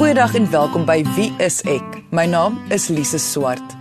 [0.00, 1.98] Goeiedag en welkom by Wie is ek?
[2.08, 3.74] My naam is Lise Swart.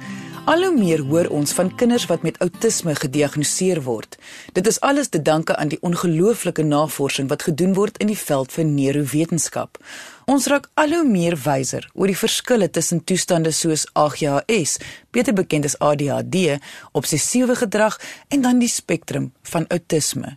[0.51, 4.17] Al hoe meer hoor ons van kinders wat met outisme gediagnoseer word.
[4.51, 8.51] Dit is alles te danke aan die ongelooflike navorsing wat gedoen word in die veld
[8.51, 9.79] van neurowetenskap.
[10.27, 14.75] Ons raak al hoe meer wyser oor die verskille tussen toestande soos ADHS,
[15.15, 16.59] beter bekend as ADHD,
[16.91, 17.95] obsessiewe gedrag
[18.27, 20.35] en dan die spektrum van outisme.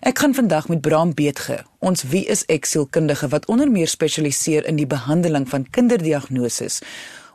[0.00, 4.66] Ek gaan vandag met Bram Beetge, ons wie is ek sielkundige wat onder meer spesialiseer
[4.68, 6.80] in die behandeling van kinderdiagnoses.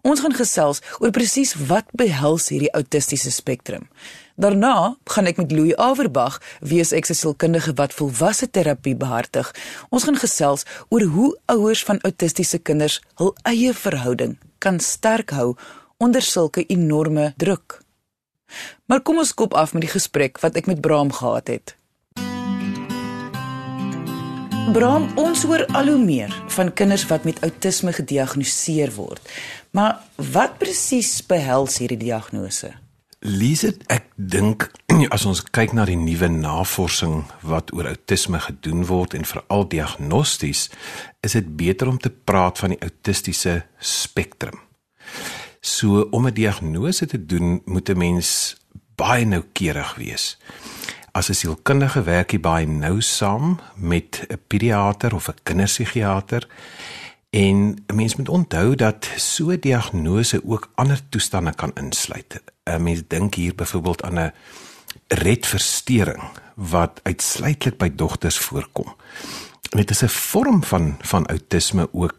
[0.02, 3.90] Ons gaan gesels oor presies wat behels hierdie autistiese spektrum.
[4.40, 9.52] Daarna gaan ek met Louis Averbag, wie is ek sielkundige wat volwasse terapie behartig.
[9.92, 15.56] Ons gaan gesels oor hoe ouers van autistiese kinders hul eie verhouding kan sterk hou
[16.00, 17.82] onder sulke enorme druk.
[18.88, 21.76] Maar kom ons kop af met die gesprek wat ek met Bram gehad het.
[24.70, 29.22] Bram, ons hoor al hoe meer van kinders wat met outisme gediagnoseer word.
[29.74, 29.96] Maar
[30.30, 32.70] wat presies behels hierdie diagnose?
[33.26, 34.68] Lise, ek dink
[35.16, 40.68] as ons kyk na die nuwe navorsing wat oor outisme gedoen word en veral diagnosties,
[41.26, 44.62] is dit beter om te praat van die autistiese spektrum.
[45.66, 48.56] So om 'n diagnose te doen, moet 'n mens
[48.96, 50.38] baie noukeurig wees
[51.20, 56.48] as 'n sielkundige werk hy baie nou saam met 'n pediater of 'n kinderpsigiater
[57.30, 62.42] en 'n mens moet onthou dat so 'n diagnose ook ander toestande kan insluit.
[62.64, 64.34] 'n Mens dink hier byvoorbeeld aan 'n
[65.08, 66.24] redversteuring
[66.56, 68.96] wat uitsluitlik by dogters voorkom.
[69.70, 72.16] Dit is 'n vorm van van outisme ook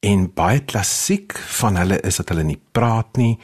[0.00, 3.38] en baie klassiek van hulle is dat hulle nie praat nie.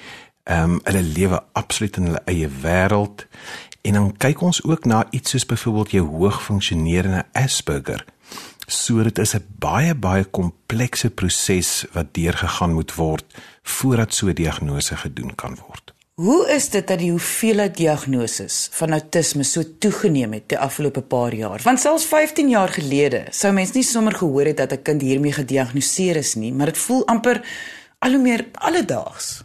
[0.45, 3.27] Ehm um, hulle lewe absoluut in hulle eie wêreld
[3.85, 8.05] En dan kyk ons ook na iets soos byvoorbeeld jou hoogfunksionerende Asperger.
[8.67, 13.25] So dit is 'n baie baie komplekse proses wat deurgegaan moet word
[13.63, 15.95] voordat so 'n diagnose gedoen kan word.
[16.15, 21.35] Hoe is dit dat die hoeveelheid diagnoses van outisme so toegeneem het die afgelope paar
[21.35, 21.61] jaar?
[21.63, 25.33] Want selfs 15 jaar gelede sou mens nie sommer gehoor het dat 'n kind hiermee
[25.33, 27.43] gediagnoseer is nie, maar dit voel amper
[27.99, 29.45] al hoe meer alledaags.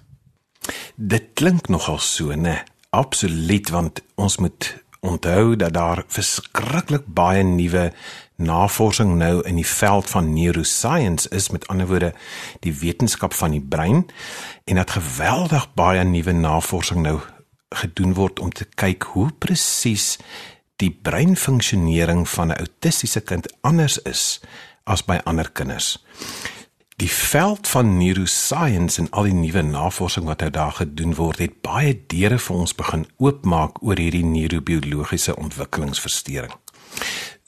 [0.95, 2.63] Dit klink nogal so, né?
[2.89, 7.91] Absoluut want ons moet onthou dat daar verskriklik baie nuwe
[8.35, 11.49] navorsing nou in die veld van neuroscience is.
[11.49, 12.13] Met ander woorde
[12.59, 14.07] die wetenskap van die brein.
[14.63, 17.19] En dat geweldig baie nuwe navorsing nou
[17.69, 20.17] gedoen word om te kyk hoe presies
[20.81, 24.41] die breinfunksionering van 'n autistiese kind anders is
[24.83, 25.99] as by ander kinders
[26.99, 31.61] die veld van neuroscience en al die nuwe navorsing wat nou daar gedoen word, het
[31.63, 36.53] baie deure vir ons begin oopmaak oor hierdie neurobiologiese ontwikkelingsversteuring.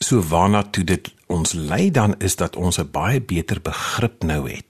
[0.00, 4.48] So waarna toe dit ons lei dan is dat ons 'n baie beter begrip nou
[4.48, 4.66] het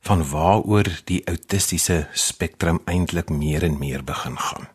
[0.00, 4.71] van waaroor die autistiese spektrum eintlik meer en meer begin gaan.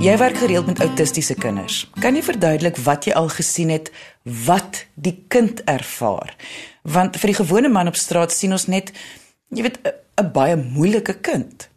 [0.00, 1.82] Jy werk gereeld met autistiese kinders.
[2.00, 3.90] Kan jy verduidelik wat jy al gesien het
[4.24, 6.32] wat die kind ervaar?
[6.88, 8.94] Want vir die gewone man op straat sien ons net
[9.52, 9.76] jy weet
[10.16, 11.68] 'n baie moeilike kind.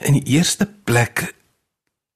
[0.00, 1.34] In die eerste plek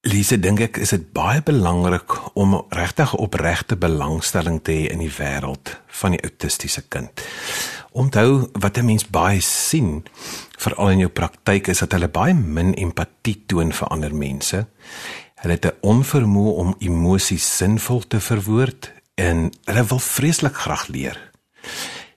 [0.01, 5.13] Lise dink ek is dit baie belangrik om regtig opregte belangstelling te hê in die
[5.13, 7.21] wêreld van die autistiese kind.
[7.93, 10.05] Onthou wat 'n mens baie sien
[10.57, 14.67] veral in jou praktyk is dat hulle baie min empatie toon vir ander mense.
[15.35, 21.31] Hulle het 'n onvermoë om emosies sinvol te verwoord en hulle wil vreeslik graag leer.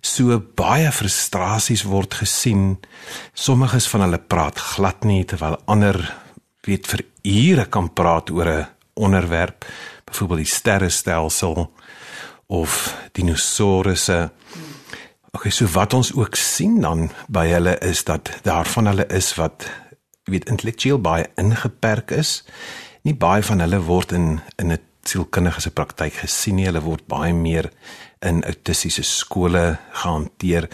[0.01, 2.79] So baie frustrasies word gesien.
[3.33, 6.15] Sommiges van hulle praat glad nie terwyl ander
[6.61, 9.65] weet vir ure kan praat oor 'n onderwerp,
[10.05, 11.71] byvoorbeeld die sterrestelsel
[12.47, 14.31] of dinosourusse.
[15.33, 19.65] Okay, so wat ons ook sien dan by hulle is dat daarvan hulle is wat
[20.29, 22.43] weet intellektueel baie ingeperk is.
[23.01, 26.65] Nie baie van hulle word in in 'n sielkundige se praktyk gesien nie.
[26.65, 27.71] Hulle word baie meer
[28.21, 30.69] in autistiese skole gehanteer,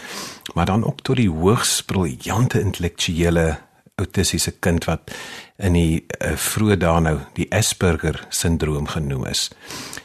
[0.54, 3.58] maar dan ook tot die hoogs briljante intellektuele
[3.94, 5.10] autistiese kind wat
[5.56, 9.50] in die uh, vroeë dae nou die Asperger sindroom genoem is.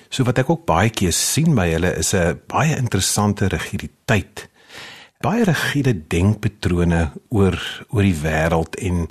[0.10, 4.50] So wat ek ook baie keer sien by hulle is 'n baie interessante rigiditeit.
[5.22, 9.08] Baie rigiede denkpatrone oor oor die wêreld en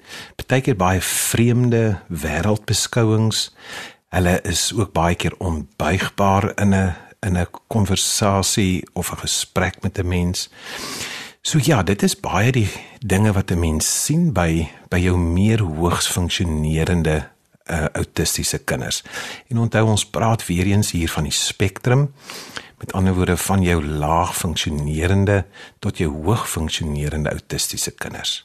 [0.47, 3.51] baie keer baie vreemde wêreldbeskouings.
[4.09, 6.95] Hulle is ook baie keer onbuigbaar in 'n
[7.25, 10.51] in 'n konversasie of 'n gesprek met 'n mens.
[11.43, 12.69] So ja, dit is baie die
[13.01, 17.34] dinge wat 'n mens sien by by jou meer hoogs funksionerende
[17.71, 19.03] uh, autistiese kinders.
[19.49, 22.15] En onthou ons praat weer eens hier van die spektrum.
[22.79, 25.45] Met ander woorde van jou laag funksionerende
[25.79, 28.45] tot jou hoog funksionerende autistiese kinders.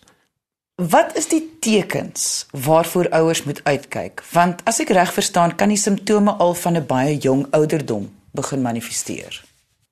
[0.80, 4.24] Wat is die tekens waarvoor ouers moet uitkyk?
[4.32, 8.62] Want as ek reg verstaan, kan die simptome al van 'n baie jong ouderdom begin
[8.62, 9.44] manifesteer.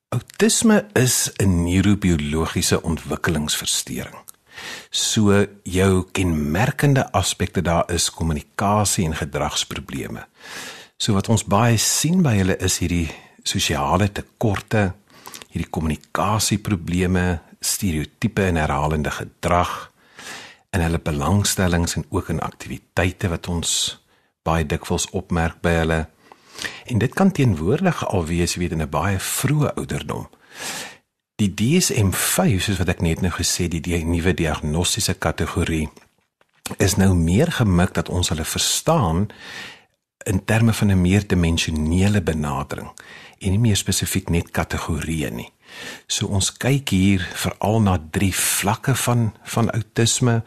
[0.09, 4.26] Autisme is 'n neurobiologiese ontwikkelingsversteuring.
[4.89, 10.25] So jou kenmerkende aspekte daar is kommunikasie en gedragsprobleme.
[10.97, 13.07] So wat ons baie sien by hulle is hierdie
[13.43, 14.93] sosiale tekorte,
[15.51, 19.91] hierdie kommunikasieprobleme, stereotipe en herhalende gedrag
[20.73, 23.71] in hulle belangstellings en ook in aktiwiteite wat ons
[24.45, 25.99] baie dikwels opmerk by hulle.
[26.89, 30.27] En dit kan teenwoordig al wees weet in 'n baie vroeë ouderdom.
[31.37, 35.85] Die DSM-5 soos wat ek net nou gesê die, die nuwe diagnostiese kategorie
[36.81, 39.27] is nou meer gemik dat ons hulle verstaan
[40.25, 42.89] in terme van 'n meer dimensionele benadering
[43.37, 45.51] en nie meer spesifiek net kategorieë nie.
[46.07, 50.43] So ons kyk hier veral na drie vlakke van van outisme.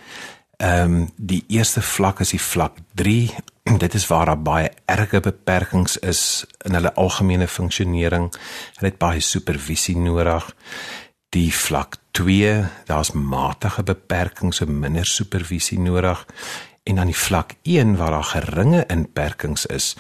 [0.58, 3.30] Ehm um, die eerste vlak is die vlak 3.
[3.84, 8.30] Dit is waar daar baie erge beperkings is in hulle algemene funksionering.
[8.78, 10.48] Hulle het baie supervisie nodig.
[11.30, 16.26] Die vlak 2, daar's matige beperkings en minder supervisie nodig
[16.82, 19.94] en dan die vlak 1 waar daar geringe inperkings is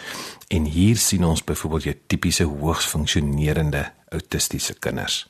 [0.48, 5.26] en hier sien ons byvoorbeeld jou tipiese hoogs funksionerende autistiese kinders.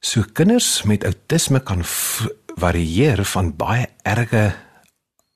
[0.00, 1.82] So kinders met outisme kan
[2.60, 4.52] varieer van baie erge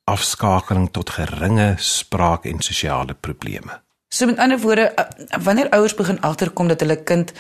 [0.05, 3.81] afskakeling tot geringe spraak en sosiale probleme.
[4.09, 4.95] So met ander woorde,
[5.43, 7.33] wanneer ouers begin agterkom dat hulle kind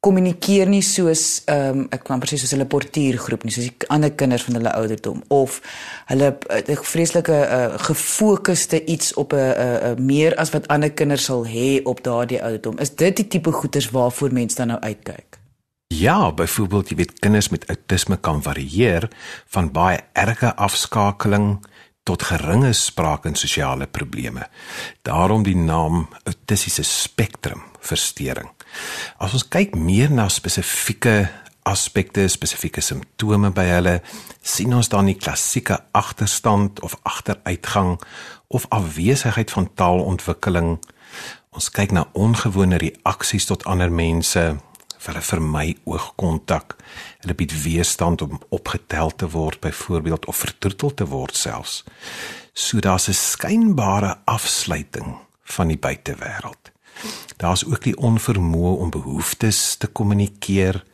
[0.00, 4.12] kommunikeer nie soos ehm um, ek kan presies soos hulle portuïergroep nie soos die ander
[4.22, 5.58] kinders van hulle ouderdom of
[6.08, 11.24] hulle 'n vreeslike uh, gefokusde iets op 'n uh, uh, meer as wat ander kinders
[11.24, 15.38] sal hê op daardie ouderdom is dit die tipe goeters waarvoor mense dan nou uitkyk
[15.92, 19.08] Ja, byvoorbeeld jy weet kinders met outisme kan varieer
[19.46, 21.66] van baie erge afskakeling
[22.04, 24.46] tot geringe spraak en sosiale probleme.
[25.02, 28.50] Daarom die naam autistiese spektrum verstoring.
[29.18, 31.28] As ons kyk meer na spesifieke
[31.68, 33.96] aspekte, spesifieke simptome by hulle,
[34.42, 37.98] sien ons dan die klassieke agterstand of agteruitgang
[38.50, 40.78] of afwesigheid van taalontwikkeling.
[41.54, 44.44] Ons kyk na ongewone reaksies tot ander mense,
[45.06, 46.76] hulle vermy oogkontak,
[47.22, 51.84] hulle bied weerstand om opgetel te word byvoorbeeld of vertroetel te word selfs.
[52.52, 56.70] So daar's 'n skynbare afsluiting van die buitewêreld.
[57.36, 60.84] Daar's ook die onvermoë om behoeftes te kommunikeer,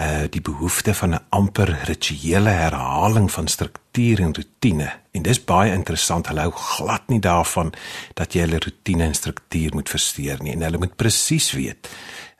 [0.00, 4.92] uh die behoefte van 'n amper rituele herhaling van struktuur en rotine.
[5.10, 6.26] En dis baie interessant.
[6.26, 7.72] Hulle hou glad nie daarvan
[8.14, 11.88] dat jy hulle rotine en struktuur moet versteur nie en hulle moet presies weet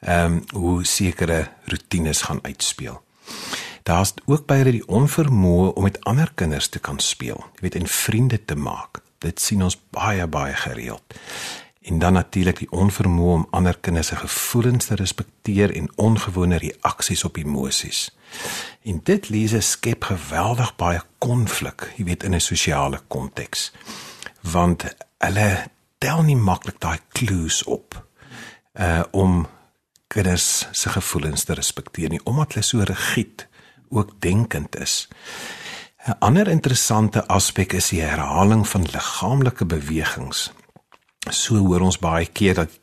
[0.00, 3.02] ehm um, hoe sekere rotines gaan uitspeel.
[3.82, 7.87] Daar's ook hulle die onvermoë om met ander kinders te kan speel, jy weet en
[7.87, 9.02] vriende te maak.
[9.19, 11.02] Dit sien ons baie baie gereeld
[11.81, 17.25] en dan natuurlik die onvermoë om ander kinders se gevoelens te respekteer en ongewone reaksies
[17.25, 18.11] op emosies.
[18.82, 23.73] En dit lees skep geweldig baie konflik, jy weet in 'n sosiale konteks.
[24.41, 24.85] Want
[25.19, 25.67] hulle
[25.99, 28.06] tel nie maklik daai clues op
[28.75, 29.49] uh om
[30.11, 33.46] kinders se gevoelens te respekteer nie omdat hulle so rigied
[33.91, 35.08] ook denkend is.
[36.06, 40.51] 'n Ander interessante aspek is die herhaling van liggaamlike bewegings
[41.29, 42.77] So hoor ons baie keer dat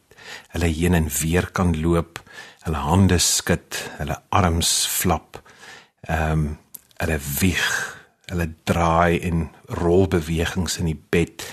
[0.54, 2.20] hulle heen en weer kan loop,
[2.68, 5.42] hulle hande skud, hulle arms flap.
[6.06, 6.48] Ehm um,
[6.98, 7.66] hulle wieg,
[8.26, 9.44] hulle draai en
[9.78, 11.44] rol bewegings in die bed.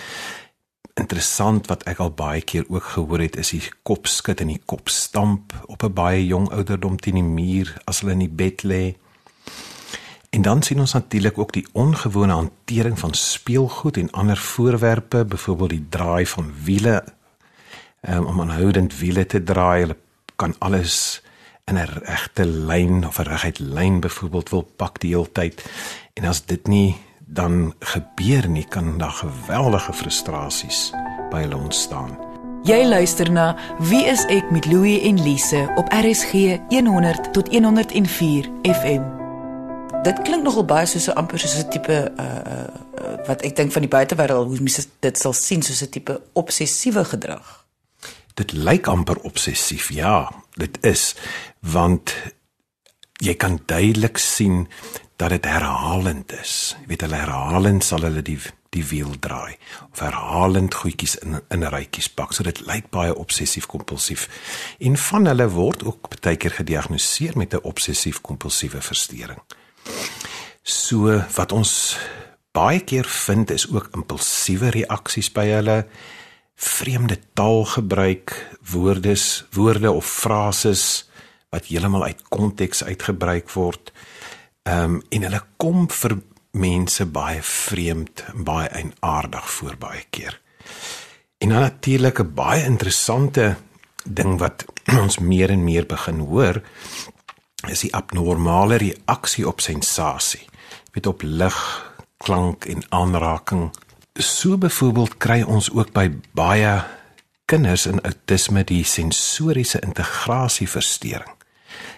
[0.94, 4.60] Interessant wat ek al baie keer ook gehoor het is die kop skud en die
[4.64, 8.62] kop stamp op 'n baie jong ouderdom teen die muur as hulle in die bed
[8.62, 8.94] lê.
[10.30, 15.70] En dan sien ons natuurlik ook die ongewone hantering van speelgoed en ander voorwerpe, byvoorbeeld
[15.70, 17.04] die draai van wiele
[18.08, 19.80] um, om aanhoudend wiele te draai.
[19.80, 19.96] Hulle
[20.36, 21.22] kan alles
[21.64, 25.64] in 'n regte lyn of 'n reguit lyn byvoorbeeld wil pak die hele tyd.
[26.14, 30.92] En as dit nie dan gebeur nie, kan daar geweldige frustrasies
[31.30, 32.16] by hulle ontstaan.
[32.64, 38.48] Jy luister na Wie is ek met Louie en Lise op RSG 100 tot 104
[38.62, 39.22] FM
[40.04, 42.68] dit klink nogal baie soos 'n amper soos 'n tipe uh uh
[43.26, 47.04] wat ek dink van die buitewêreld hoe mense dit sal sien soos 'n tipe obsessiewe
[47.04, 47.64] gedrag.
[48.34, 51.14] Dit lyk amper obsessief, ja, dit is
[51.60, 52.14] want
[53.22, 54.68] jy kan duidelik sien
[55.16, 56.74] dat dit herhalend is.
[56.80, 58.38] Jy weet hulle herhalend sal hulle die
[58.74, 59.54] die wiel draai
[59.92, 62.32] of herhalend goedjies in in 'n rytjies pak.
[62.32, 64.28] So dit lyk baie obsessief kompulsief.
[64.78, 69.38] En van hulle word ook baie keer gediagnoseer met 'n obsessief kompulsiewe verstoring.
[70.62, 71.98] So wat ons
[72.52, 75.86] baie keer vind is ook impulsiewe reaksies by hulle
[76.54, 81.08] vreemde taalgebruik, woordes, woorde of frases
[81.50, 83.92] wat heeltemal uit konteks uitgebruik word.
[84.64, 86.16] Ehm um, en hulle kom vir
[86.56, 90.40] mense baie vreemd baie eienaardig voor baie keer.
[91.38, 93.56] En dan natuurlik 'n baie interessante
[94.04, 94.64] ding wat
[95.02, 96.62] ons meer en meer begin hoor
[97.68, 100.48] is die abnormale reaksie op sensasie.
[100.92, 103.76] Met op lig, klank en aanraking.
[104.12, 106.84] So byvoorbeeld kry ons ook by baie
[107.44, 111.34] kinders in outisme die sensoriese integrasieversteuring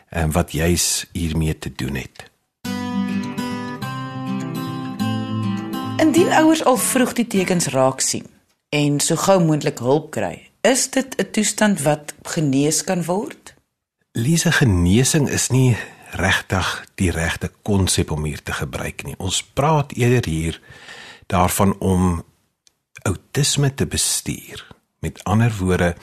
[0.08, 2.30] en wat juis hiermee te doen het.
[5.96, 8.26] Indien ouers al vroeg die tekens raak sien
[8.68, 13.54] en so gou moontlik hulp kry, is dit 'n toestand wat genees kan word?
[14.12, 15.76] Lise genesing is nie
[16.10, 19.14] regtig die regte konsep om hier te gebruik nie.
[19.18, 20.60] Ons praat eerder hier
[21.26, 22.24] daarvan om
[23.02, 24.66] outisme te bestuur.
[24.98, 25.96] Met ander woorde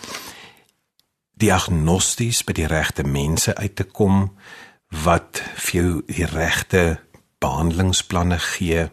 [1.33, 4.37] diagnosties by die regte mense uit te kom
[5.03, 6.99] wat vir jou die regte
[7.39, 8.89] behandelingsplanne gee.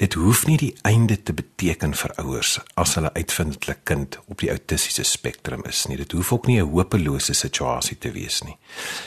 [0.00, 4.18] Dit hoef nie die einde te beteken vir ouers as hulle uitvind dat hulle kind
[4.32, 5.98] op die autistiese spektrum is nie.
[6.00, 8.56] Dit hoef ook nie 'n hopelose situasie te wees nie.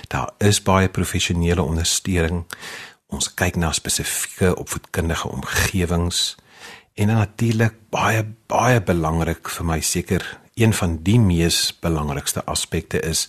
[0.08, 2.46] Daar is baie professionele ondersteuning.
[3.08, 6.36] Ons kyk na spesifieke opvoedkundige omgewings
[6.94, 13.28] en natuurlik baie baie belangrik vir my seker een van die mees belangrikste aspekte is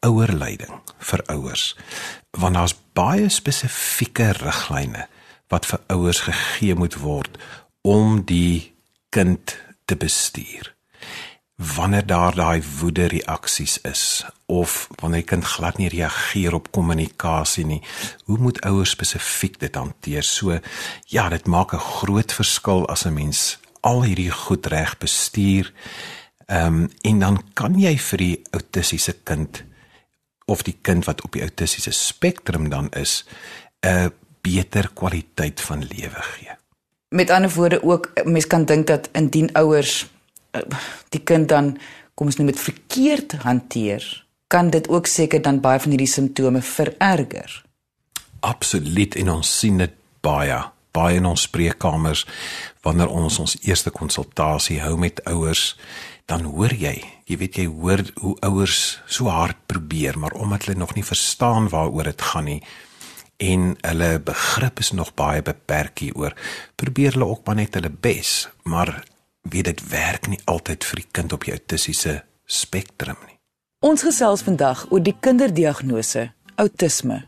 [0.00, 1.76] ouerleiding vir ouers.
[2.30, 5.08] Want daar's baie spesifieke riglyne
[5.50, 7.38] wat vir ouers gegee moet word
[7.82, 8.72] om die
[9.10, 10.74] kind te bestuur.
[11.60, 17.66] Wanneer daar daai woede reaksies is of wanneer 'n kind glad nie reageer op kommunikasie
[17.66, 17.82] nie,
[18.24, 20.22] hoe moet ouers spesifiek dit hanteer?
[20.22, 20.60] So
[21.06, 25.72] ja, dit maak 'n groot verskil as 'n mens al hierdie goed reg bestuur
[26.50, 29.60] Ehm um, en dan kan jy vir die autistiese kind
[30.50, 33.24] of die kind wat op die autistiese spektrum dan is
[33.86, 34.10] 'n
[34.42, 36.56] beter kwaliteit van lewe gee.
[37.08, 40.06] Met ander woorde ook mense kan dink dat indien ouers
[40.50, 40.62] eh,
[41.08, 41.78] die kind dan
[42.14, 44.04] kom ons nou met verkeerd hanteer,
[44.46, 47.62] kan dit ook seker dan baie van hierdie simptome vererger.
[48.40, 52.24] Absoluut en ons sien dit baie baie in ons spreekkamers
[52.84, 55.74] wanneer ons ons eerste konsultasie hou met ouers
[56.30, 56.94] dan hoor jy,
[57.26, 61.66] jy weet jy hoor hoe ouers so hard probeer, maar omdat hulle nog nie verstaan
[61.72, 62.60] waaroor dit gaan nie
[63.40, 66.36] en hulle begrip is nog baie beperk hieroor,
[66.76, 69.00] probeer hulle ook maar net hulle bes, maar
[69.48, 73.38] weet dit werk nie altyd vir die kind op die autistiese spektrum nie.
[73.80, 76.28] Ons gesels vandag oor die kinderdiagnose
[76.60, 77.22] autisme.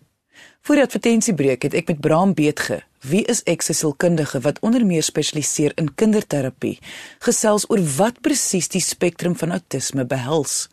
[0.63, 4.85] Voor die advertensiebreek het ek met Bram Beetge Wie is ek se sielkundige wat onder
[4.87, 6.77] meer spesialiseer in kinderterapie?
[7.25, 10.69] Gesels oor wat presies die spektrum van outisme behels.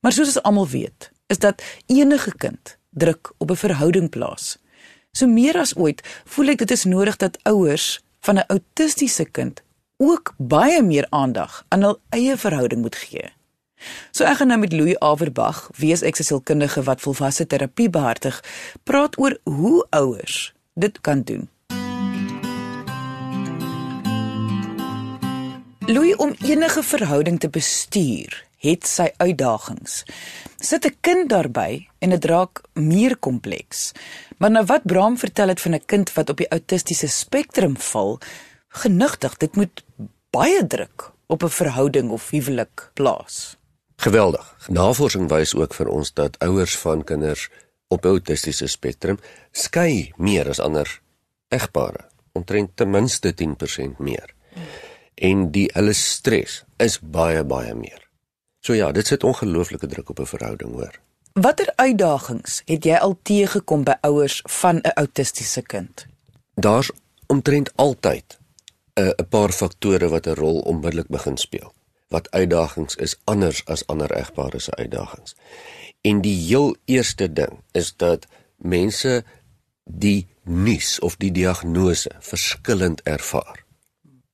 [0.00, 1.60] Maar soos ons almal weet, is dat
[1.92, 4.58] enige kind druk op 'n verhouding plaas.
[5.12, 9.62] So meer as ooit voel ek dit is nodig dat ouers van 'n autistiese kind
[9.96, 13.32] ook baie meer aandag aan hul eie verhouding moet gee.
[14.10, 17.90] So ek gaan nou met Louis Averbag, wie is ek se sielkundige wat volwasse terapie
[17.90, 18.44] behartig,
[18.84, 21.48] praat oor hoe ouers dit kan doen.
[25.90, 30.04] Louis om enige verhouding te bestuur, het sy uitdagings.
[30.60, 33.92] Sit 'n kind daarbey en dit raak meer kompleks.
[34.38, 38.18] Maar nou wat Bram vertel het van 'n kind wat op die autistiese spektrum val,
[38.68, 39.84] genigtig, dit moet
[40.30, 43.56] baie druk op 'n verhouding of huwelik plaas.
[43.96, 44.56] Geweldig.
[44.68, 47.48] Navorsing wys ook vir ons dat ouers van kinders
[47.88, 49.18] op autistiese spektrum
[49.52, 51.00] skei meer as ander
[51.48, 54.34] egpare, omtrent ten minste 10% meer.
[55.14, 58.09] En die hulle stres is baie baie meer.
[58.60, 61.00] So ja, dit sit ongelooflike druk op 'n verhouding hoor.
[61.32, 66.06] Watter uitdagings het jy al teëgekom by ouers van 'n autistiese kind?
[66.54, 66.90] Daar's
[67.26, 68.38] omtrent altyd
[68.94, 71.72] 'n 'n paar faktore wat 'n rol onmiddellik begin speel.
[72.08, 75.34] Wat uitdagings is anders as ander egpare se uitdagings.
[76.00, 78.26] En die heel eerste ding is dat
[78.56, 79.24] mense
[79.84, 83.64] die nuus of die diagnose verskillend ervaar.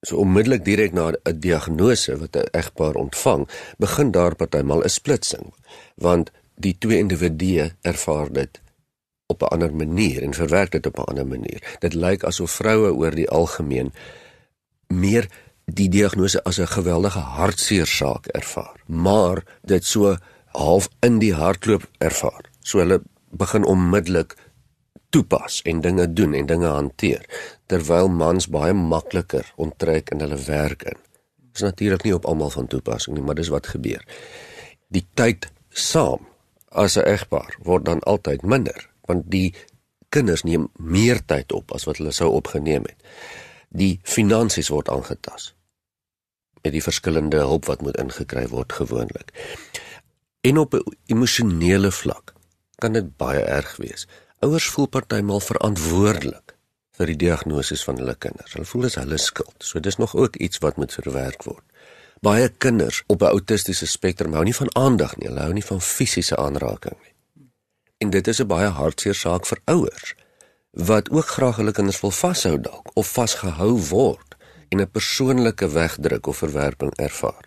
[0.07, 3.49] So onmiddellik direk na 'n diagnose wat 'n egpaar ontvang,
[3.79, 5.55] begin daar partymal 'n splitsing,
[5.95, 8.61] want die twee individue ervaar dit
[9.27, 11.77] op 'n ander manier en verwerk dit op 'n ander manier.
[11.79, 13.93] Dit lyk asof vroue oor die algemeen
[14.87, 15.29] meer
[15.65, 21.89] die diagnose as 'n geweldige hartseer saak ervaar, maar dit so half in die hartloop
[21.99, 22.45] ervaar.
[22.61, 24.37] So hulle begin onmiddellik
[25.17, 27.25] toepas en dinge doen en dinge hanteer
[27.73, 30.99] terwyl mans baie makliker onttrek in hulle werk in.
[31.41, 34.05] Dit is natuurlik nie op almal van toepassing nie, maar dis wat gebeur.
[34.93, 36.29] Die tyd saam
[36.69, 39.55] as 'n egpaar word dan altyd minder want die
[40.09, 43.01] kinders neem meer tyd op as wat hulle sou opgeneem het.
[43.71, 45.55] Die finansies word aangetas
[46.63, 49.31] met die verskillende hulp wat moet ingekry word gewoonlik.
[50.41, 52.35] En op 'n emosionele vlak
[52.75, 54.07] kan dit baie erg wees.
[54.45, 56.53] Ouers voel partymal verantwoordelik
[56.99, 58.53] vir die diagnose van hulle kinders.
[58.53, 59.57] Hulle voel dis hulle skuld.
[59.65, 61.65] So dis nog ook iets wat moet verwerk word.
[62.21, 65.29] Baie kinders op 'n autistiese spektrum hou nie van aandag nie.
[65.29, 67.15] Hulle hou nie van fisiese aanraking nie.
[67.99, 70.15] En dit is 'n baie hartseer saak vir ouers
[70.71, 74.37] wat ook graag hulle kinders wil vashou dalk of vasgehou word
[74.69, 77.45] en 'n persoonlike wegdruk of verwerping ervaar.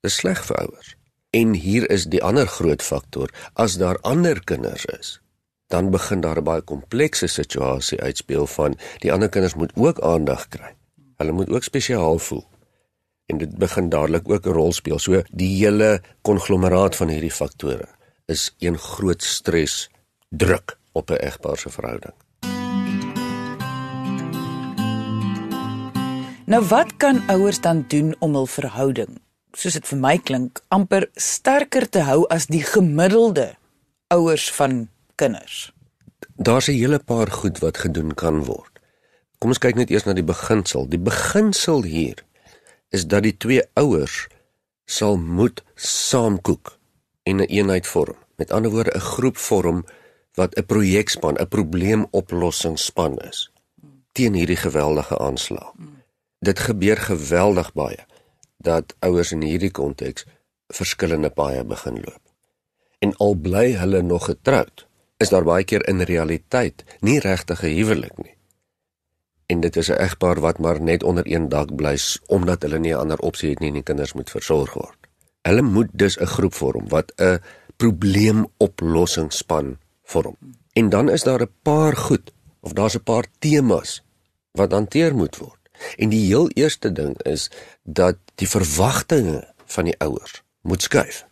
[0.00, 0.94] Dis sleg vir ouers.
[1.30, 5.20] En hier is die ander groot faktor, as daar ander kinders is,
[5.68, 10.48] dan begin daar 'n baie komplekse situasie uitspeel van die ander kinders moet ook aandag
[10.48, 10.74] kry.
[11.16, 12.44] Hulle moet ook spesiaal voel.
[13.26, 14.98] En dit begin dadelik ook 'n rol speel.
[14.98, 17.88] So die hele konglomeraat van hierdie faktore
[18.26, 19.90] is een groot stres
[20.28, 22.14] druk op 'n egpaar se verhouding.
[26.46, 29.20] Nou wat kan ouers dan doen om hul verhouding,
[29.52, 33.56] soos dit vir my klink, amper sterker te hou as die gemiddelde
[34.06, 35.72] ouers van kinders?
[36.36, 38.72] Daar's 'n hele paar goed wat gedoen kan word.
[39.38, 40.88] Kom ons kyk net eers na die beginsel.
[40.88, 42.24] Die beginsel hier
[42.90, 44.26] is dat die twee ouers
[44.84, 46.78] sal moet saamkook
[47.22, 48.16] en 'n een eenheid vorm.
[48.36, 49.84] Met ander woorde 'n groep vorm
[50.34, 53.50] wat 'n projekspan, 'n probleemoplossingsspan is
[54.18, 55.72] teen hierdie geweldige aanslag.
[56.38, 58.06] Dit gebeur geweldig baie
[58.56, 60.24] dat ouers in hierdie konteks
[60.74, 62.22] verskillende paaie begin loop.
[62.98, 64.87] En al bly hulle nog getroud,
[65.18, 68.36] is daar baie keer in realiteit nie regtig 'n huwelik nie.
[69.46, 72.94] En dit is 'n egpaar wat maar net onder een dak bly omdat hulle nie
[72.94, 74.98] 'n ander opsie het nie en die kinders moet versorg word.
[75.42, 77.40] Hulle moet dus 'n groep vorm wat 'n
[77.76, 80.36] probleemoplossingsspan vorm.
[80.72, 84.02] En dan is daar 'n paar goed of daar's 'n paar temas
[84.52, 85.58] wat hanteer moet word.
[85.96, 87.50] En die heel eerste ding is
[87.82, 91.27] dat die verwagtinge van die ouers moet skuif.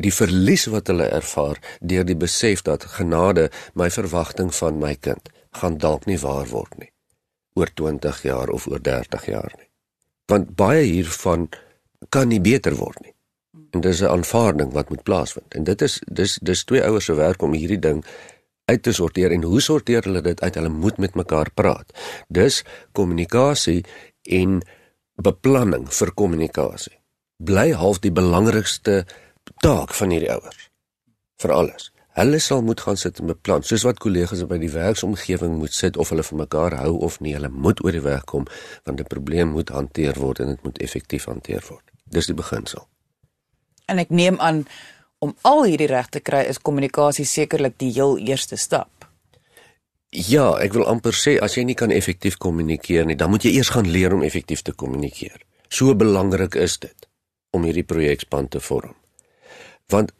[0.00, 5.28] Die verlies wat hulle ervaar deur die besef dat genade my verwagting van my kind
[5.60, 6.90] gaan dalk nie waar word nie
[7.58, 9.66] oor 20 jaar of oor 30 jaar nie.
[10.30, 11.48] Want baie hiervan
[12.08, 13.14] kan nie beter word nie.
[13.74, 15.54] En dis 'n aanvaarding wat moet plaasvind.
[15.54, 18.04] En dit is dis dis twee ouers se werk om hierdie ding
[18.64, 20.54] uit te sorteer en hoe sorteer hulle dit uit?
[20.54, 21.92] Hulle moet met mekaar praat.
[22.28, 23.84] Dus kommunikasie
[24.22, 24.62] en
[25.14, 27.00] beplanning vir kommunikasie
[27.40, 29.04] bly half die belangrikste
[29.60, 30.68] taak van hierdie ouers
[31.40, 31.90] vir alles.
[32.18, 35.96] Hulle sal moet gaan sit en beplan, soos wat kollegas by die werksomgewing moet sit
[35.96, 37.36] of hulle vir mekaar hou of nie.
[37.36, 38.46] Hulle moet oor die weg kom
[38.84, 41.84] want 'n probleem moet hanteer word en dit moet effektief hanteer word.
[42.04, 42.88] Dis die beginsel.
[43.86, 44.66] En ek neem aan
[45.18, 48.90] om al hierdie reg te kry is kommunikasie sekerlik die heel eerste stap.
[50.10, 53.52] Ja, ek wil amper sê as jy nie kan effektief kommunikeer nie, dan moet jy
[53.54, 55.38] eers gaan leer om effektief te kommunikeer.
[55.68, 57.08] So belangrik is dit
[57.54, 58.99] om hierdie projekspan te vorm.
[59.90, 60.12] Want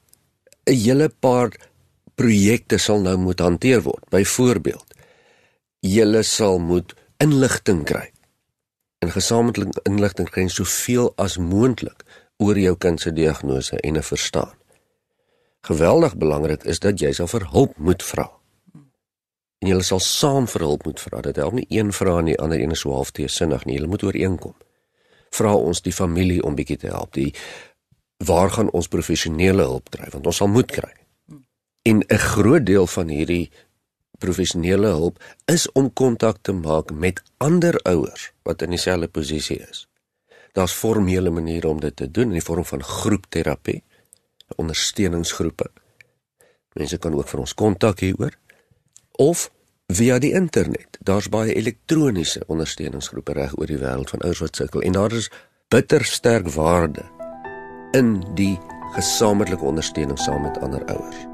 [0.66, 1.50] 'n hele paar
[2.14, 4.04] projekte sal nou moet hanteer word.
[4.11, 4.94] Byvoorbeeld,
[5.80, 8.11] julle sal moet inligting kry.
[8.98, 12.04] En gesamentlike inligting kry soveel as moontlik
[12.37, 14.61] oor jou kind se diagnose en 'n verstaan
[15.61, 18.26] geweldig belangrik is dat jy sal vir hulp moet vra.
[19.61, 21.20] En jy sal saam vir hulp moet vra.
[21.20, 23.76] Dit help nie een vra en die ander een is so half teesinnig nie.
[23.76, 24.54] Jy moet ooreenkom.
[25.37, 27.12] Vra ons die familie om bietjie te help.
[27.14, 27.35] Die
[28.24, 30.92] waar gaan ons professionele hulp kry want ons sal moet kry.
[31.83, 33.50] En 'n groot deel van hierdie
[34.18, 39.88] professionele hulp is om kontak te maak met ander ouers wat in dieselfde posisie is.
[40.52, 43.83] Daar's formele maniere om dit te doen in die vorm van groepterapie
[44.56, 45.70] ondersteuningsgroepe.
[46.72, 48.37] Mense kan ook vir ons kontak hieroor
[49.11, 49.50] of
[49.87, 50.98] via die internet.
[51.00, 55.30] Daar's baie elektroniese ondersteuningsgroepe reg oor die wêreld van ouers wat sukkel en daar is
[55.68, 57.19] bitter sterk waarde
[57.92, 58.59] in die
[58.94, 61.26] gesamentlike ondersteuning saam met ander ouers.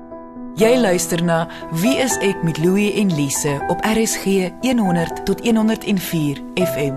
[0.57, 1.45] Jy luister na
[1.83, 6.97] Wie is ek met Louie en Lise op RSG 100 tot 104 FM.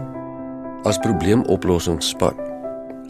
[0.87, 2.39] As probleemoplosingsspan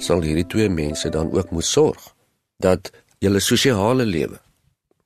[0.01, 2.15] sal hierdie twee mense dan ook moet sorg
[2.57, 4.39] dat julle sosiale lewe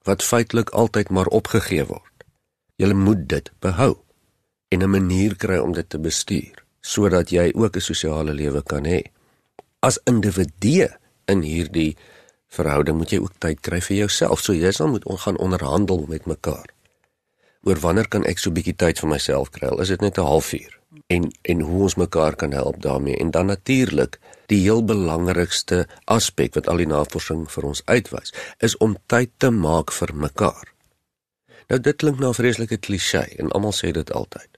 [0.07, 2.13] wat feitelik altyd maar opgegee word
[2.81, 3.93] Jy moet dit behou
[4.73, 8.85] en 'n manier kry om dit te bestuur sodat jy ook 'n sosiale lewe kan
[8.85, 9.01] hê.
[9.79, 10.87] As individu
[11.25, 11.95] in hierdie
[12.53, 14.41] verhouding moet jy ook tyd kry vir jouself.
[14.41, 16.69] So jy sal moet gaan onderhandel met mekaar.
[17.63, 19.69] Oor wanneer kan ek so 'n bietjie tyd vir myself kry?
[19.79, 20.79] Is dit net 'n halfuur?
[21.07, 23.17] En en hoe ons mekaar kan help daarmee.
[23.17, 28.77] En dan natuurlik, die heel belangrikste aspek wat al die navorsing vir ons uitwys, is
[28.77, 30.73] om tyd te maak vir mekaar.
[31.67, 34.49] Nou dit klink na 'n vreeslike klise en almal sê dit altyd.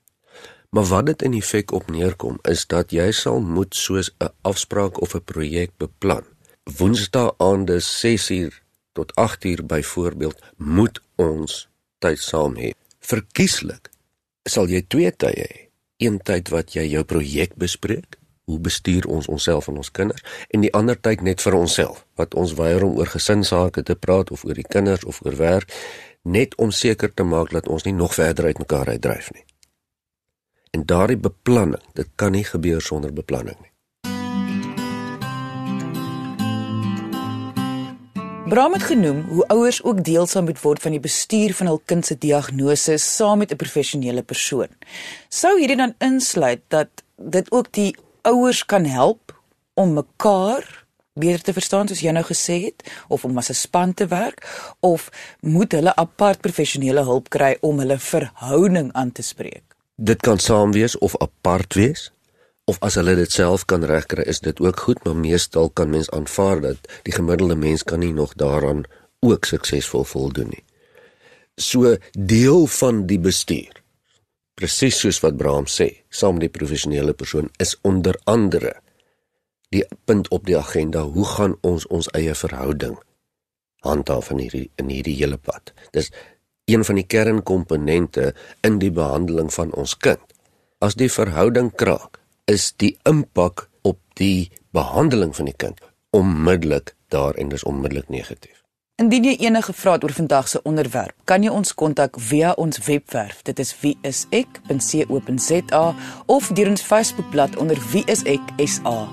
[0.70, 5.02] Maar wat dit in effek op neerkom is dat jy sal moet soos 'n afspraak
[5.02, 6.35] of 'n projek beplan.
[6.66, 12.72] Woensdae aande 6uur tot 8uur byvoorbeeld moet ons tyd saam hê.
[13.00, 13.92] Verkieslik
[14.50, 15.60] sal jy twee tye hê.
[16.02, 18.18] Een tyd wat jy jou projek bespreek,
[18.50, 22.34] hoe bestuur ons onsself en ons kinders en die ander tyd net vir onsself wat
[22.34, 25.74] ons weier om oor gesinsake te praat of oor die kinders of oor werk
[26.24, 29.46] net om seker te maak dat ons nie nog verder uit mekaar uitdryf nie.
[30.74, 33.75] En daardie beplanning, dit kan nie gebeur sonder beplanning nie.
[38.46, 41.80] Bram het genoem hoe ouers ook deel sal moet word van die bestuur van hul
[41.90, 44.68] kind se diagnose saam met 'n professionele persoon.
[45.30, 49.42] Sou hierdie dan insluit dat dit ook die ouers kan help
[49.74, 53.94] om mekaar beter te verstaan soos jy nou gesê het of om as 'n span
[53.94, 59.64] te werk of moet hulle apart professionele hulp kry om hulle verhouding aan te spreek?
[59.96, 62.15] Dit kan saam wees of apart wees
[62.66, 66.10] of as hulle dit self kan regkry is dit ook goed maar meestal kan mens
[66.10, 68.86] aanvaar dat die gemiddelde mens kan nie nog daaraan
[69.26, 70.64] ook suksesvol voldoen nie.
[71.58, 73.82] So deel van die bestuur
[74.56, 78.78] presies soos wat Braam sê, saam met die professionele persoon is onder andere
[79.74, 82.96] die punt op die agenda, hoe gaan ons ons eie verhouding
[83.86, 85.74] handhaaf in hierdie in hierdie hele pad.
[85.94, 86.12] Dis
[86.72, 88.32] een van die kernkomponente
[88.66, 90.24] in die behandeling van ons kind.
[90.82, 95.80] As die verhouding kraak, is die impak op die behandeling van die kind
[96.10, 98.66] onmiddellik daar en dis onmiddellik negatief.
[98.96, 102.80] Indien jy enige vrae het oor vandag se onderwerp, kan jy ons kontak via ons
[102.86, 103.42] webwerf.
[103.44, 105.82] Dit is wieisek.co.za
[106.26, 109.08] of deur ons Facebookblad onder wieiseksa.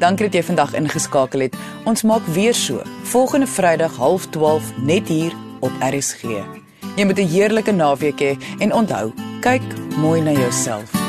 [0.00, 1.54] Dankie dat jy vandag ingeskakel het.
[1.84, 2.80] Ons maak weer so
[3.12, 6.22] volgende Vrydag 12:30 net hier op RSG.
[6.96, 9.62] Jy moet 'n heerlike naweek hê en onthou, kyk
[10.00, 11.05] mooi na jouself.